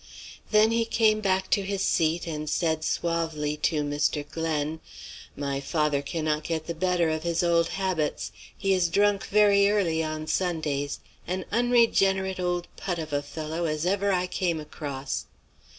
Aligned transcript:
Then 0.49 0.71
he 0.71 0.83
came 0.83 1.19
back 1.21 1.51
to 1.51 1.61
his 1.61 1.83
seat 1.83 2.25
and 2.25 2.49
said 2.49 2.83
suavely 2.83 3.55
to 3.57 3.83
Mr. 3.83 4.27
Glen: 4.27 4.79
'My 5.35 5.59
father 5.59 6.01
cannot 6.01 6.43
get 6.43 6.65
the 6.65 6.73
better 6.73 7.09
of 7.09 7.21
his 7.21 7.43
old 7.43 7.67
habits; 7.69 8.31
he 8.57 8.73
is 8.73 8.89
drunk 8.89 9.27
very 9.27 9.69
early 9.69 10.03
on 10.03 10.25
Sundays 10.25 11.01
an 11.27 11.45
unregenerate 11.51 12.39
old 12.39 12.67
put 12.75 12.97
of 12.97 13.13
a 13.13 13.21
fellow 13.21 13.65
as 13.65 13.85
ever 13.85 14.11
I 14.11 14.25
came 14.25 14.59
across.' 14.59 15.25